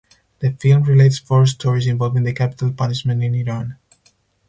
The 0.39 0.53
film 0.53 0.81
relates 0.85 1.19
four 1.19 1.45
stories 1.45 1.85
involving 1.85 2.23
the 2.23 2.33
capital 2.33 2.73
punishment 2.73 3.21
in 3.21 3.35
Iran. 3.35 3.77